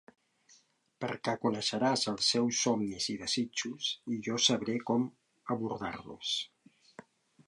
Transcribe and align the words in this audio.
Perquè 1.03 1.33
coneixeràs 1.41 2.05
els 2.11 2.29
seus 2.35 2.61
somnis 2.67 3.09
i 3.13 3.15
desitjos 3.23 3.89
i 4.15 4.17
jo 4.29 4.39
sabré 4.47 4.79
com 4.91 5.05
abordar-los. 5.57 6.33